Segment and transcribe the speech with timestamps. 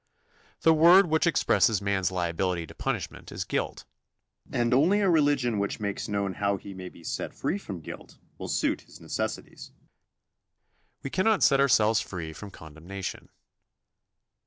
[0.61, 3.85] The word which expresses man's liability to punishment is "guilt,"
[4.51, 8.17] and only a religion which makes known how he may be set free from guilt
[8.39, 9.71] will suit his necessities.
[11.03, 13.29] We cannot set ourselves free from condemnation.